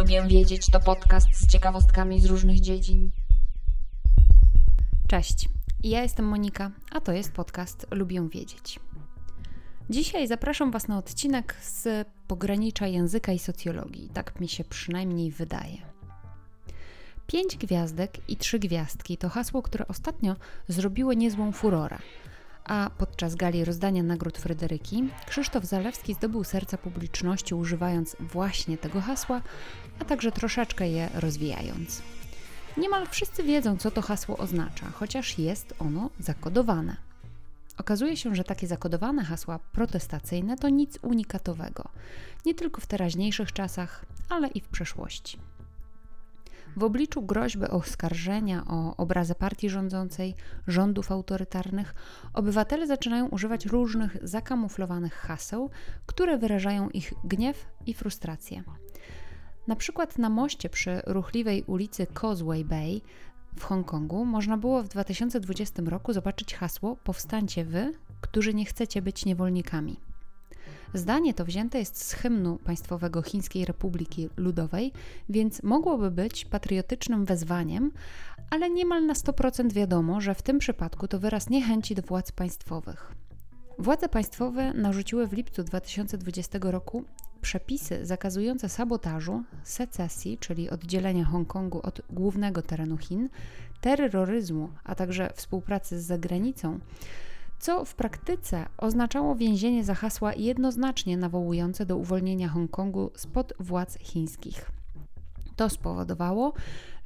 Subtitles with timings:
[0.00, 3.10] Lubię wiedzieć to podcast z ciekawostkami z różnych dziedzin.
[5.08, 5.48] Cześć,
[5.82, 8.80] ja jestem Monika, a to jest podcast Lubię wiedzieć.
[9.90, 15.78] Dzisiaj zapraszam Was na odcinek z pogranicza języka i socjologii, tak mi się przynajmniej wydaje.
[17.26, 20.36] Pięć gwiazdek i trzy gwiazdki to hasło, które ostatnio
[20.68, 21.98] zrobiło niezłą furorę–
[22.64, 29.42] a podczas gali rozdania nagród Fryderyki Krzysztof Zalewski zdobył serca publiczności używając właśnie tego hasła,
[30.00, 32.02] a także troszeczkę je rozwijając.
[32.76, 36.96] Niemal wszyscy wiedzą, co to hasło oznacza, chociaż jest ono zakodowane.
[37.78, 41.88] Okazuje się, że takie zakodowane hasła protestacyjne to nic unikatowego,
[42.46, 45.38] nie tylko w teraźniejszych czasach, ale i w przeszłości.
[46.76, 50.34] W obliczu groźby oskarżenia o obrazę partii rządzącej,
[50.66, 51.94] rządów autorytarnych,
[52.34, 55.70] obywatele zaczynają używać różnych zakamuflowanych haseł,
[56.06, 58.62] które wyrażają ich gniew i frustrację.
[59.66, 63.00] Na przykład na moście przy ruchliwej ulicy Causeway Bay
[63.56, 69.24] w Hongkongu można było w 2020 roku zobaczyć hasło Powstańcie wy, którzy nie chcecie być
[69.24, 70.09] niewolnikami.
[70.94, 74.92] Zdanie to wzięte jest z hymnu państwowego Chińskiej Republiki Ludowej,
[75.28, 77.90] więc mogłoby być patriotycznym wezwaniem,
[78.50, 83.12] ale niemal na 100% wiadomo, że w tym przypadku to wyraz niechęci do władz państwowych.
[83.78, 87.04] Władze państwowe narzuciły w lipcu 2020 roku
[87.40, 93.28] przepisy zakazujące sabotażu, secesji, czyli oddzielenia Hongkongu od głównego terenu Chin,
[93.80, 96.78] terroryzmu, a także współpracy z zagranicą,
[97.60, 104.70] co w praktyce oznaczało więzienie za hasła jednoznacznie nawołujące do uwolnienia Hongkongu spod władz chińskich.
[105.56, 106.52] To spowodowało,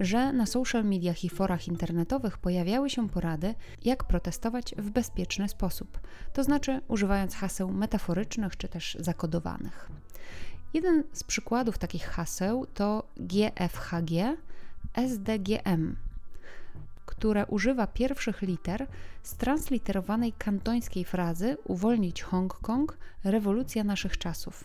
[0.01, 6.01] że na social mediach i forach internetowych pojawiały się porady, jak protestować w bezpieczny sposób,
[6.33, 9.91] to znaczy używając haseł metaforycznych czy też zakodowanych.
[10.75, 14.37] Jeden z przykładów takich haseł to GFHG,
[14.95, 15.97] SDGM,
[17.19, 18.87] które używa pierwszych liter
[19.39, 24.65] transliterowanej kantońskiej frazy Uwolnić Hongkong, rewolucja naszych czasów.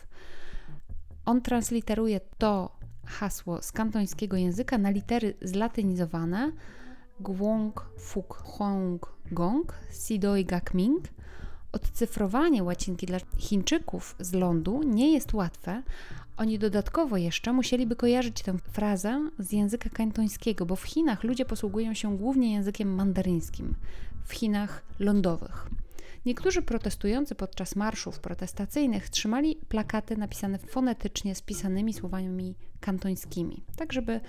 [1.24, 2.76] On transliteruje to
[3.06, 6.52] hasło z kantońskiego języka na litery zlatynizowane
[7.20, 11.04] Gwong Fuk Hong Gong Sidoi Gakming.
[11.72, 15.82] Odcyfrowanie łacinki dla Chińczyków z lądu nie jest łatwe,
[16.36, 21.94] oni dodatkowo jeszcze musieliby kojarzyć tę frazę z języka kantońskiego, bo w Chinach ludzie posługują
[21.94, 23.74] się głównie językiem mandaryńskim,
[24.24, 25.70] w Chinach lądowych.
[26.26, 34.20] Niektórzy protestujący podczas marszów protestacyjnych trzymali plakaty napisane fonetycznie z pisanymi słowami kantońskimi, tak żeby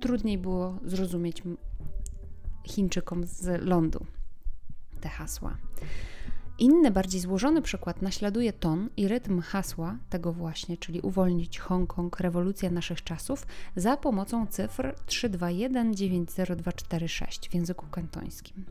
[0.00, 1.42] trudniej było zrozumieć
[2.64, 4.06] Chińczykom z lądu
[5.00, 5.56] te hasła.
[6.58, 12.70] Inny, bardziej złożony przykład naśladuje ton i rytm hasła tego właśnie, czyli uwolnić Hongkong, rewolucja
[12.70, 13.46] naszych czasów,
[13.76, 18.64] za pomocą cyfr 321902446 w języku kantońskim.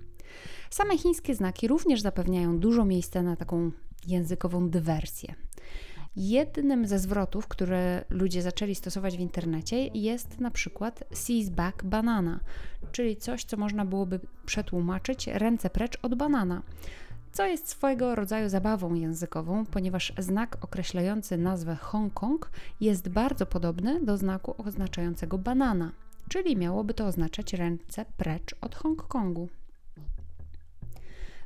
[0.69, 3.71] Same chińskie znaki również zapewniają dużo miejsca na taką
[4.07, 5.35] językową dywersję.
[6.15, 12.39] Jednym ze zwrotów, które ludzie zaczęli stosować w internecie, jest na przykład seize back banana,
[12.91, 16.61] czyli coś, co można byłoby przetłumaczyć ręce precz od banana
[17.31, 24.17] co jest swojego rodzaju zabawą językową, ponieważ znak określający nazwę Hongkong jest bardzo podobny do
[24.17, 25.91] znaku oznaczającego banana,
[26.29, 29.49] czyli miałoby to oznaczać ręce precz od Hongkongu.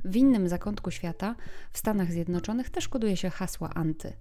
[0.06, 1.36] W innym zakątku świata,
[1.72, 4.14] w Stanach Zjednoczonych, też koduje się hasła anty.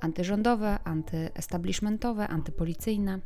[0.00, 3.18] Antyrządowe, antyestablishmentowe, antypolicyjne.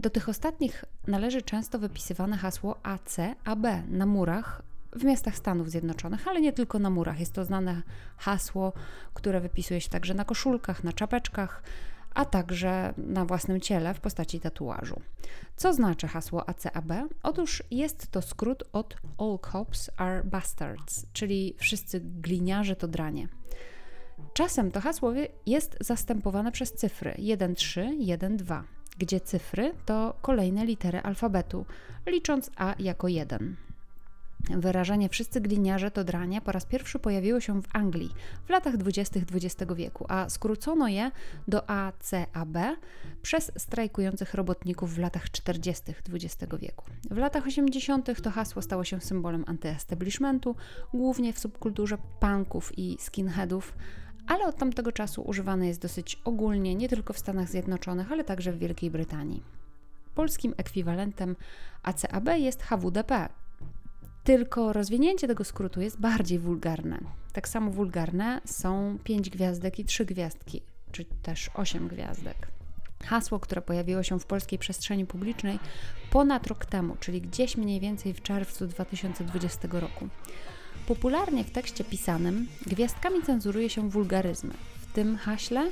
[0.00, 4.62] Do tych ostatnich należy często wypisywane hasło AC, AB na murach
[4.94, 7.20] w miastach Stanów Zjednoczonych, ale nie tylko na murach.
[7.20, 7.82] Jest to znane
[8.16, 8.72] hasło,
[9.14, 11.62] które wypisuje się także na koszulkach, na czapeczkach,
[12.14, 15.00] a także na własnym ciele w postaci tatuażu.
[15.56, 16.92] Co znaczy hasło ACAB?
[17.22, 23.28] Otóż jest to skrót od All Cops are Bastards, czyli wszyscy gliniarze to dranie.
[24.32, 25.12] Czasem to hasło
[25.46, 28.64] jest zastępowane przez cyfry 1, 3, 1, 2,
[28.98, 31.66] gdzie cyfry to kolejne litery alfabetu,
[32.06, 33.56] licząc A jako 1.
[34.50, 38.10] Wyrażenie wszyscy gliniarze to dranie po raz pierwszy pojawiło się w Anglii
[38.46, 39.20] w latach 20.
[39.20, 41.10] XX wieku, a skrócono je
[41.48, 42.56] do ACAB
[43.22, 45.82] przez strajkujących robotników w latach 40.
[46.12, 46.84] XX wieku.
[47.10, 48.22] W latach 80.
[48.22, 50.56] to hasło stało się symbolem antyestablishmentu,
[50.94, 53.74] głównie w subkulturze punków i skinheadów,
[54.26, 58.52] ale od tamtego czasu używane jest dosyć ogólnie nie tylko w Stanach Zjednoczonych, ale także
[58.52, 59.42] w Wielkiej Brytanii.
[60.14, 61.36] Polskim ekwiwalentem
[61.82, 63.28] ACAB jest HWDP,
[64.24, 66.98] tylko rozwinięcie tego skrótu jest bardziej wulgarne.
[67.32, 70.62] Tak samo wulgarne są pięć gwiazdek i trzy gwiazdki,
[70.92, 72.48] czy też osiem gwiazdek.
[73.04, 75.58] Hasło, które pojawiło się w polskiej przestrzeni publicznej
[76.10, 80.08] ponad rok temu, czyli gdzieś mniej więcej w czerwcu 2020 roku.
[80.86, 84.54] Popularnie w tekście pisanym gwiazdkami cenzuruje się wulgaryzmy.
[84.80, 85.70] W tym haśle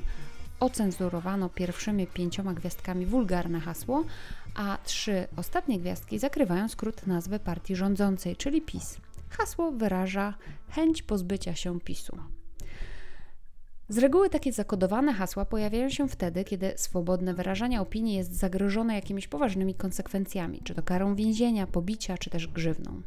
[0.60, 4.05] ocenzurowano pierwszymi pięcioma gwiazdkami wulgarne hasło,
[4.54, 8.99] a trzy ostatnie gwiazdki zakrywają skrót nazwy partii rządzącej, czyli PiS.
[9.28, 10.34] Hasło wyraża
[10.69, 12.19] chęć pozbycia się PiSu.
[13.88, 19.28] Z reguły takie zakodowane hasła pojawiają się wtedy, kiedy swobodne wyrażanie opinii jest zagrożone jakimiś
[19.28, 23.02] poważnymi konsekwencjami, czy to karą więzienia, pobicia, czy też grzywną.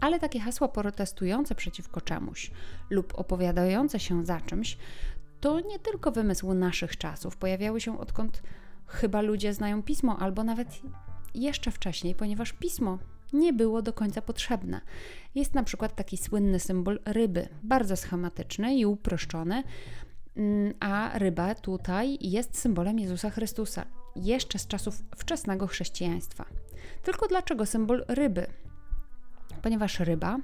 [0.00, 2.50] Ale takie hasła protestujące przeciwko czemuś
[2.90, 4.76] lub opowiadające się za czymś
[5.42, 7.36] to nie tylko wymysł naszych czasów.
[7.36, 8.42] Pojawiały się odkąd
[8.86, 10.80] chyba ludzie znają pismo, albo nawet
[11.34, 12.98] jeszcze wcześniej, ponieważ pismo
[13.32, 14.80] nie było do końca potrzebne.
[15.34, 19.62] Jest na przykład taki słynny symbol ryby, bardzo schematyczny i uproszczony,
[20.36, 23.84] mm, a ryba tutaj jest symbolem Jezusa Chrystusa,
[24.16, 26.44] jeszcze z czasów wczesnego chrześcijaństwa.
[27.02, 28.46] Tylko dlaczego symbol ryby?
[29.62, 30.38] Ponieważ ryba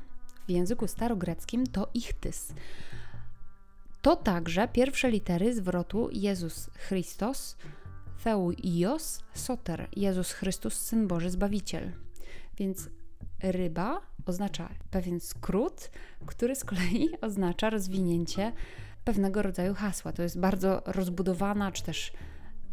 [0.46, 2.52] w języku starogreckim to ichtys.
[4.02, 7.56] To także pierwsze litery zwrotu Jezus Chrystus,
[8.24, 11.92] Theuios Soter, Jezus Chrystus, Syn Boży, Zbawiciel.
[12.56, 12.88] Więc
[13.42, 15.90] ryba oznacza pewien skrót,
[16.26, 18.52] który z kolei oznacza rozwinięcie
[19.04, 20.12] pewnego rodzaju hasła.
[20.12, 22.12] To jest bardzo rozbudowana, czy też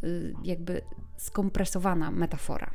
[0.03, 0.81] y, jakby
[1.18, 2.71] skompresowana metafora.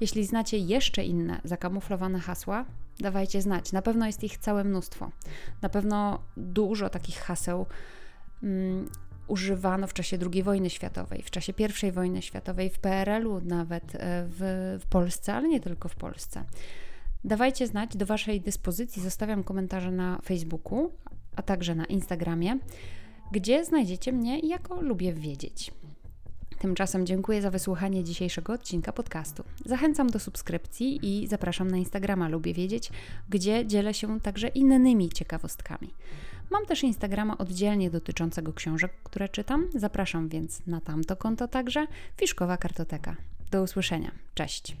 [0.00, 2.64] Jeśli znacie jeszcze inne zakamuflowane hasła,
[3.00, 3.72] dawajcie znać.
[3.72, 5.10] Na pewno jest ich całe mnóstwo.
[5.62, 7.66] Na pewno dużo takich haseł
[8.42, 8.88] um,
[9.30, 11.52] używano w czasie II wojny światowej, w czasie
[11.88, 13.98] I wojny światowej, w PRL-u, nawet e,
[14.28, 16.44] w, w Polsce, ale nie tylko w Polsce.
[17.24, 20.90] Dawajcie znać, do Waszej dyspozycji zostawiam komentarze na Facebooku,
[21.36, 22.58] a także na Instagramie,
[23.32, 25.72] gdzie znajdziecie mnie jako lubię wiedzieć.
[26.60, 29.44] Tymczasem dziękuję za wysłuchanie dzisiejszego odcinka podcastu.
[29.64, 32.90] Zachęcam do subskrypcji i zapraszam na Instagrama Lubię Wiedzieć,
[33.28, 35.94] gdzie dzielę się także innymi ciekawostkami.
[36.50, 39.66] Mam też Instagrama oddzielnie dotyczącego książek, które czytam.
[39.74, 41.86] Zapraszam więc na tamto konto także.
[42.16, 43.16] Fiszkowa Kartoteka.
[43.50, 44.10] Do usłyszenia.
[44.34, 44.76] Cześć.